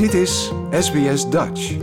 Dit 0.00 0.14
is 0.14 0.52
SBS 0.70 1.30
Dutch. 1.30 1.76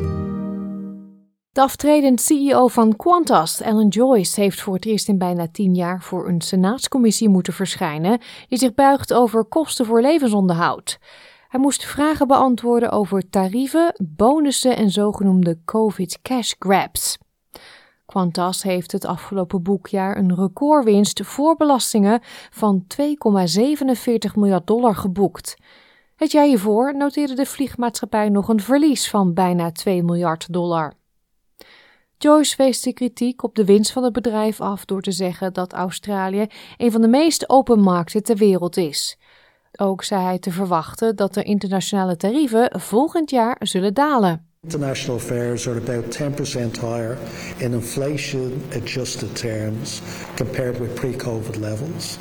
De 1.52 1.62
aftredend 1.62 2.21
CEO 2.21 2.67
van 2.67 2.96
Qantas, 2.96 3.62
Alan 3.62 3.88
Joyce, 3.88 4.42
heeft 4.42 4.62
voor 4.62 4.74
het 4.74 4.86
eerst 4.86 5.08
in 5.08 5.17
bijna 5.17 5.47
tien 5.51 5.76
jaar 5.76 6.01
voor 6.01 6.28
een 6.28 6.42
senaatscommissie 6.42 7.29
moeten 7.29 7.53
verschijnen 7.53 8.22
die 8.47 8.58
zich 8.58 8.74
buigt 8.74 9.13
over 9.13 9.46
kosten 9.46 9.85
voor 9.85 10.01
levensonderhoud. 10.01 10.99
Hij 11.47 11.60
moest 11.60 11.85
vragen 11.85 12.28
beantwoorden 12.28 12.92
over 12.92 13.29
tarieven, 13.29 13.96
bonussen 14.15 14.76
en 14.76 14.90
zogenoemde 14.90 15.60
COVID 15.65 16.20
cash 16.22 16.54
grabs. 16.59 17.18
Qantas 18.05 18.63
heeft 18.63 18.91
het 18.91 19.05
afgelopen 19.05 19.63
boekjaar 19.63 20.18
een 20.18 20.36
recordwinst 20.36 21.26
voor 21.26 21.55
belastingen 21.55 22.20
van 22.49 22.86
2,47 23.02 24.34
miljard 24.36 24.68
dollar 24.68 24.95
geboekt. 24.95 25.58
Het 26.17 26.31
jaar 26.31 26.45
hiervoor 26.45 26.95
noteerde 26.95 27.34
de 27.34 27.45
vliegmaatschappij 27.45 28.30
nog 28.30 28.48
een 28.48 28.59
verlies 28.59 29.09
van 29.09 29.34
bijna 29.34 29.71
2 29.71 30.03
miljard 30.03 30.53
dollar. 30.53 30.93
Joyce 32.17 32.55
wees 32.57 32.81
de 32.81 32.93
kritiek 32.93 33.43
op 33.43 33.55
de 33.55 33.66
winst 33.66 33.91
van 33.91 34.03
het 34.03 34.13
bedrijf 34.13 34.62
af 34.62 34.85
door 34.85 35.02
te 35.02 35.12
zeggen 35.12 35.53
dat 35.53 35.73
Australië 35.73 36.48
een 36.77 36.91
van 36.91 37.02
de 37.02 37.07
meest 37.07 37.49
open 37.49 37.80
markten 37.80 38.23
ter 38.23 38.35
wereld 38.35 38.77
is. 38.77 39.17
Ook 39.80 40.03
zei 40.03 40.23
hij 40.23 40.40
te 40.40 40.52
verwachten 40.52 41.16
dat 41.16 41.34
de 41.34 41.43
internationale 41.43 42.18
tarieven 42.18 42.79
volgend 42.79 43.29
jaar 43.29 43.55
zullen 43.59 43.93
dalen. 43.93 44.47
International 44.67 45.17
fares 45.17 45.66
are 45.66 45.77
about 45.77 46.03
10% 46.07 46.76
higher 46.76 47.17
in 47.62 47.73
inflation 47.73 48.62
adjusted 48.73 49.34
terms 49.34 50.02
compared 50.35 50.77
with 50.81 50.93
pre 50.98 51.13
COVID 51.13 51.62
levels. 51.62 52.20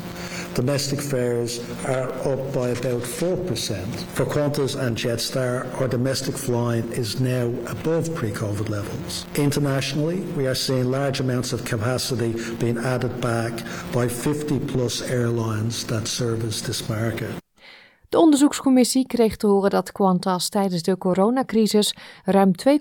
Domestic 0.53 1.01
fares 1.01 1.59
are 1.83 2.07
up 2.25 2.53
by 2.53 2.69
about 2.69 3.01
4%. 3.01 3.85
For 4.15 4.23
Qantas 4.23 4.79
and 4.79 4.95
Jetstar, 4.95 5.69
our 5.81 5.89
domestic 5.89 6.37
flying 6.37 6.89
is 6.93 7.19
now 7.19 7.47
above 7.69 8.15
pre 8.15 8.31
COVID 8.31 8.69
levels. 8.69 9.25
Internationally, 9.35 10.21
we 10.37 10.47
are 10.47 10.55
seeing 10.55 10.89
large 10.89 11.19
amounts 11.19 11.51
of 11.51 11.65
capacity 11.65 12.33
being 12.59 12.77
added 12.77 13.19
back 13.19 13.51
by 13.91 14.07
50 14.07 14.59
plus 14.59 15.01
airlines 15.01 15.85
that 15.87 16.07
service 16.07 16.61
this 16.61 16.87
market. 16.87 17.29
De 18.09 18.19
onderzoekscommissie 18.19 19.07
kreeg 19.07 19.35
te 19.35 19.47
horen 19.47 19.69
dat 19.69 19.91
Qantas 19.91 20.49
tijdens 20.49 20.81
de 20.81 20.97
coronacrisis 20.97 21.95
ruim 22.23 22.51
2,7 22.69 22.71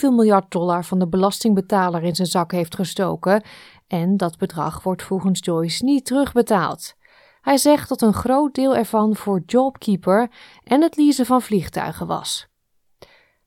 miljard 0.00 0.50
dollar 0.50 0.84
van 0.84 0.98
de 0.98 1.08
belastingbetaler 1.08 2.02
in 2.02 2.14
zijn 2.14 2.28
zak 2.28 2.52
heeft 2.52 2.74
gestoken 2.74 3.42
en 3.86 4.16
dat 4.16 4.38
bedrag 4.38 4.82
wordt 4.82 5.02
volgens 5.02 5.44
Joyce 5.44 5.84
niet 5.84 6.04
terugbetaald. 6.04 6.94
Hij 7.40 7.56
zegt 7.56 7.88
dat 7.88 8.02
een 8.02 8.14
groot 8.14 8.54
deel 8.54 8.76
ervan 8.76 9.16
voor 9.16 9.42
JobKeeper 9.46 10.30
en 10.64 10.82
het 10.82 10.96
leasen 10.96 11.26
van 11.26 11.42
vliegtuigen 11.42 12.06
was. 12.06 12.46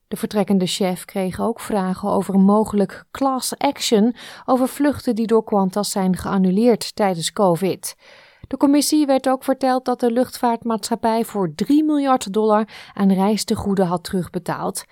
De 0.07 0.15
vertrekkende 0.15 0.65
chef 0.65 1.05
kreeg 1.05 1.39
ook 1.39 1.59
vragen 1.59 2.09
over 2.09 2.33
een 2.33 2.43
mogelijk 2.43 3.05
class 3.11 3.57
action 3.57 4.15
over 4.45 4.67
vluchten 4.67 5.15
die 5.15 5.27
door 5.27 5.43
Qantas 5.43 5.91
zijn 5.91 6.17
geannuleerd 6.17 6.95
tijdens 6.95 7.31
COVID. 7.31 7.95
De 8.49 8.57
commissie 8.57 9.05
werd 9.05 9.29
ook 9.29 9.43
verteld 9.43 9.85
dat 9.85 9.99
de 9.99 10.11
luchtvaartmaatschappij 10.11 11.25
voor 11.25 11.53
3 11.55 11.83
miljard 11.83 12.33
dollar 12.33 12.67
aan 12.93 13.11
reistegoeden 13.11 13.85
had 13.85 14.03
terugbetaald. 14.03 14.83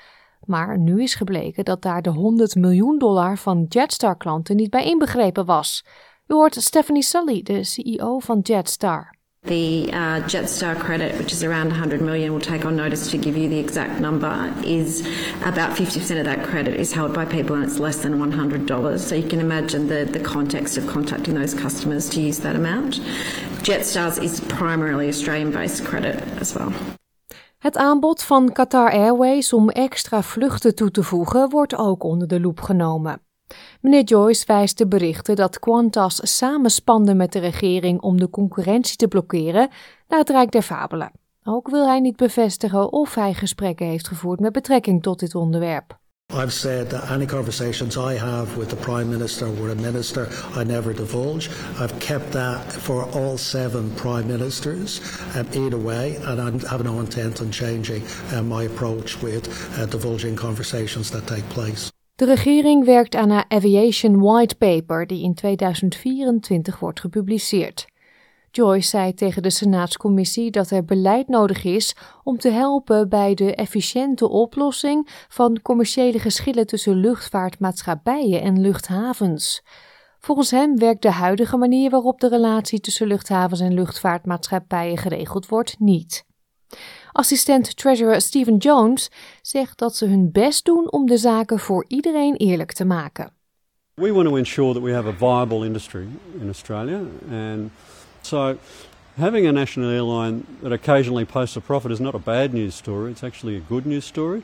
Maar 0.45 0.79
nu 0.79 1.01
is 1.01 1.15
gebleken 1.15 1.65
dat 1.65 1.81
daar 1.81 2.01
de 2.01 2.09
100 2.09 2.55
miljoen 2.55 2.97
dollar 2.97 3.37
van 3.37 3.65
Jetstar-klanten 3.69 4.55
niet 4.55 4.69
bij 4.69 4.85
inbegrepen 4.85 5.45
was. 5.45 5.85
U 6.27 6.33
hoort 6.33 6.55
Stephanie 6.55 7.03
Sully, 7.03 7.41
de 7.41 7.63
CEO 7.63 8.19
van 8.19 8.39
Jetstar. 8.39 9.16
The 9.47 9.89
uh, 9.93 10.21
Jetstar 10.27 10.77
credit, 10.77 11.17
which 11.17 11.31
is 11.31 11.41
around 11.41 11.69
100 11.69 12.01
million, 12.01 12.33
we'll 12.33 12.41
take 12.41 12.65
on 12.65 12.75
notice 12.75 13.09
to 13.11 13.17
give 13.17 13.37
you 13.37 13.47
the 13.47 13.57
exact 13.57 14.01
number, 14.01 14.53
is 14.65 15.07
about 15.45 15.77
50% 15.77 16.19
of 16.19 16.25
that 16.25 16.43
credit 16.43 16.77
is 16.77 16.91
held 16.91 17.13
by 17.13 17.23
people 17.23 17.55
and 17.55 17.63
it's 17.63 17.79
less 17.79 17.97
than 17.97 18.19
$100. 18.19 18.99
So 18.99 19.15
you 19.15 19.27
can 19.27 19.39
imagine 19.39 19.87
the, 19.87 20.03
the 20.03 20.19
context 20.19 20.77
of 20.77 20.85
contacting 20.87 21.35
those 21.35 21.53
customers 21.53 22.09
to 22.09 22.21
use 22.21 22.39
that 22.39 22.55
amount. 22.55 22.99
Jetstar's 23.63 24.17
is 24.17 24.41
primarily 24.41 25.07
Australian 25.07 25.51
based 25.51 25.85
credit 25.85 26.21
as 26.41 26.53
well. 26.53 26.73
Het 27.57 27.77
aanbod 27.77 28.23
van 28.23 28.51
Qatar 28.51 28.91
Airways 28.91 29.53
om 29.53 29.69
extra 29.69 30.21
vluchten 30.21 30.75
toe 30.75 30.91
te 30.91 31.03
voegen 31.03 31.49
wordt 31.49 31.75
ook 31.75 32.03
onder 32.03 32.27
de 32.27 32.39
loep 32.39 32.61
genomen. 32.61 33.26
Meneer 33.81 34.03
Joyce 34.03 34.45
wijst 34.45 34.77
de 34.77 34.87
berichten 34.87 35.35
dat 35.35 35.59
Qantas 35.59 36.37
samenspande 36.37 37.13
met 37.13 37.31
de 37.31 37.39
regering 37.39 38.01
om 38.01 38.19
de 38.19 38.29
concurrentie 38.29 38.95
te 38.95 39.07
blokkeren 39.07 39.69
naar 40.07 40.19
het 40.19 40.29
Rijk 40.29 40.51
der 40.51 40.61
Fabelen. 40.61 41.11
Ook 41.43 41.69
wil 41.69 41.87
hij 41.87 41.99
niet 41.99 42.15
bevestigen 42.15 42.91
of 42.91 43.15
hij 43.15 43.33
gesprekken 43.33 43.85
heeft 43.85 44.07
gevoerd 44.07 44.39
met 44.39 44.51
betrekking 44.51 45.03
tot 45.03 45.19
dit 45.19 45.35
onderwerp. 45.35 45.97
I've 46.33 46.51
said 46.51 46.89
that 46.89 47.09
any 47.09 47.25
conversations 47.25 47.95
I 47.95 48.17
have 48.17 48.57
with 48.57 48.69
the 48.69 48.75
Prime 48.75 49.09
Minister 49.09 49.47
or 49.47 49.69
a 49.69 49.75
Minister, 49.75 50.27
I 50.57 50.65
never 50.65 50.93
divulge. 50.93 51.49
I've 51.79 51.97
kept 51.99 52.31
that 52.31 52.73
for 52.73 53.05
all 53.13 53.37
seven 53.37 53.93
Prime 53.93 54.27
Ministers 54.27 54.99
um, 55.35 55.47
either 55.53 55.77
way, 55.77 56.17
and 56.25 56.41
I 56.41 56.67
have 56.67 56.83
no 56.83 56.99
intent 56.99 57.39
on 57.39 57.51
changing 57.51 58.03
um, 58.33 58.49
my 58.49 58.63
approach 58.63 59.21
with 59.21 59.47
uh, 59.77 59.85
divulging 59.85 60.35
conversations 60.35 61.09
that 61.11 61.25
take 61.27 61.47
place. 61.49 61.91
De 62.17 62.25
regering 62.25 62.85
werkt 62.85 63.15
aan 63.15 63.29
een 63.29 63.45
Aviation 63.47 64.19
White 64.19 64.55
Paper 64.55 65.07
die 65.07 65.23
in 65.23 65.33
2024 65.33 66.79
wordt 66.79 66.99
gepubliceerd. 66.99 67.87
Joyce 68.51 68.89
zei 68.89 69.13
tegen 69.13 69.41
de 69.41 69.49
Senaatscommissie 69.49 70.51
dat 70.51 70.69
er 70.69 70.85
beleid 70.85 71.27
nodig 71.27 71.63
is 71.63 71.95
om 72.23 72.37
te 72.37 72.49
helpen 72.49 73.09
bij 73.09 73.33
de 73.33 73.55
efficiënte 73.55 74.29
oplossing 74.29 75.25
van 75.29 75.61
commerciële 75.61 76.19
geschillen 76.19 76.67
tussen 76.67 76.95
luchtvaartmaatschappijen 76.95 78.41
en 78.41 78.61
luchthavens. 78.61 79.63
Volgens 80.19 80.51
hem 80.51 80.77
werkt 80.77 81.01
de 81.01 81.11
huidige 81.11 81.57
manier 81.57 81.89
waarop 81.89 82.19
de 82.19 82.29
relatie 82.29 82.79
tussen 82.79 83.07
luchthavens 83.07 83.59
en 83.59 83.73
luchtvaartmaatschappijen 83.73 84.97
geregeld 84.97 85.47
wordt 85.47 85.79
niet. 85.79 86.26
Assistent 87.11 87.75
Treasurer 87.75 88.21
Stephen 88.21 88.57
Jones 88.57 89.09
zegt 89.41 89.77
dat 89.77 89.95
ze 89.95 90.05
hun 90.05 90.31
best 90.31 90.65
doen 90.65 90.91
om 90.91 91.05
de 91.05 91.17
zaken 91.17 91.59
voor 91.59 91.85
iedereen 91.87 92.35
eerlijk 92.35 92.71
te 92.71 92.85
maken. 92.85 93.31
We 93.93 94.13
want 94.13 94.27
to 94.27 94.35
ensure 94.35 94.73
that 94.73 94.83
we 94.83 94.93
have 94.93 95.07
a 95.07 95.13
viable 95.13 95.65
industry 95.65 96.07
in 96.39 96.47
Australia 96.47 97.01
and 97.31 97.71
so 98.21 98.57
having 99.17 99.47
a 99.47 99.51
national 99.51 99.89
airline 99.89 100.45
that 100.61 100.71
occasionally 100.71 101.25
posts 101.25 101.57
a 101.57 101.61
profit 101.61 101.91
is 101.91 101.99
not 101.99 102.15
a 102.15 102.19
bad 102.19 102.53
news 102.53 102.75
story, 102.75 103.11
it's 103.11 103.23
actually 103.23 103.55
a 103.55 103.59
good 103.59 103.85
news 103.85 104.05
story. 104.05 104.43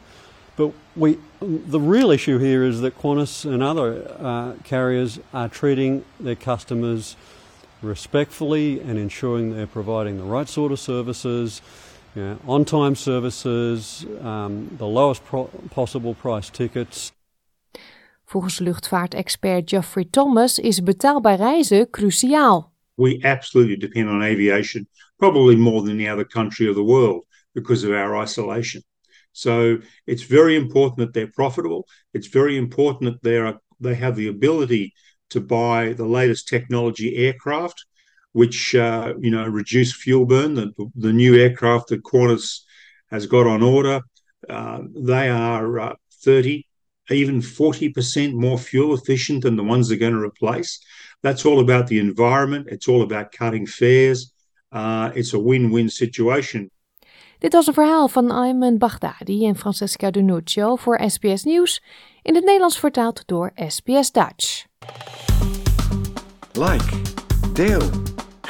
But 0.55 0.71
we, 0.95 1.17
the 1.41 1.79
real 1.79 2.11
issue 2.11 2.37
here 2.37 2.63
is 2.63 2.81
that 2.81 2.99
Qantas 2.99 3.45
and 3.45 3.63
other 3.63 4.15
uh, 4.19 4.53
carriers 4.63 5.19
are 5.33 5.49
treating 5.49 6.05
their 6.19 6.35
customers 6.35 7.15
respectfully 7.81 8.79
and 8.79 8.97
ensuring 8.97 9.55
they're 9.55 9.67
providing 9.67 10.17
the 10.17 10.23
right 10.23 10.47
sort 10.47 10.71
of 10.71 10.79
services, 10.79 11.61
yeah, 12.15 12.35
on-time 12.47 12.95
services, 12.95 14.05
um, 14.21 14.69
the 14.77 14.85
lowest 14.85 15.23
possible 15.69 16.13
price 16.13 16.49
tickets. 16.49 17.11
Volgens 18.25 18.59
luchtvaartexpert 18.59 19.65
Geoffrey 19.65 20.05
Thomas 20.05 20.59
is 20.59 20.81
betaalbaar 20.81 21.39
reizen 21.39 21.87
cruciaal. 21.89 22.71
We 22.97 23.21
absolutely 23.23 23.75
depend 23.75 24.09
on 24.09 24.23
aviation, 24.23 24.87
probably 25.19 25.55
more 25.55 25.81
than 25.81 25.99
any 25.99 26.07
other 26.07 26.25
country 26.25 26.67
of 26.67 26.75
the 26.75 26.83
world 26.83 27.25
because 27.53 27.83
of 27.83 27.91
our 27.91 28.15
isolation. 28.17 28.81
So 29.31 29.79
it's 30.05 30.23
very 30.23 30.55
important 30.55 30.97
that 30.99 31.13
they're 31.13 31.31
profitable. 31.35 31.87
It's 32.13 32.27
very 32.27 32.57
important 32.57 33.11
that 33.11 33.23
they 33.23 33.37
are 33.37 33.59
they 33.79 33.95
have 33.95 34.15
the 34.15 34.27
ability 34.27 34.93
to 35.31 35.41
buy 35.41 35.93
the 35.93 36.05
latest 36.05 36.47
technology 36.47 37.15
aircraft 37.15 37.85
which 38.33 38.75
uh, 38.75 39.13
you 39.19 39.31
know 39.31 39.45
reduce 39.45 39.93
fuel 39.95 40.25
burn. 40.25 40.53
The, 40.55 40.71
the 40.95 41.13
new 41.13 41.35
aircraft 41.35 41.87
that 41.87 42.03
Qantas 42.03 42.61
has 43.09 43.25
got 43.25 43.47
on 43.47 43.63
order, 43.63 44.01
uh, 44.49 44.79
they 44.95 45.29
are 45.29 45.79
uh, 45.79 45.95
30, 46.23 46.67
even 47.09 47.41
40% 47.41 48.33
more 48.33 48.57
fuel 48.57 48.93
efficient 48.93 49.43
than 49.43 49.55
the 49.55 49.63
ones 49.63 49.87
they're 49.87 49.97
going 49.97 50.13
to 50.13 50.19
replace. 50.19 50.79
That's 51.21 51.45
all 51.45 51.59
about 51.59 51.87
the 51.87 51.99
environment. 51.99 52.67
It's 52.69 52.87
all 52.87 53.01
about 53.01 53.31
cutting 53.31 53.67
fares. 53.67 54.33
Uh, 54.71 55.11
it's 55.15 55.33
a 55.33 55.39
win-win 55.39 55.89
situation. 55.89 56.69
Dit 57.39 57.53
was 57.53 57.67
een 57.67 57.73
verhaal 57.73 58.07
van 58.07 58.31
Ayman 58.31 58.77
Baghdadi 58.77 59.45
en 59.47 59.55
Francesca 59.55 60.11
Donuccio 60.11 60.75
voor 60.75 61.01
SBS 61.07 61.43
Nieuws, 61.43 61.83
in 62.21 62.35
het 62.35 62.43
Nederlands 62.43 62.79
vertaald 62.79 63.23
door 63.25 63.51
SBS 63.67 64.11
Dutch. 64.11 64.65
Like, 66.53 67.01
deel, 67.53 67.89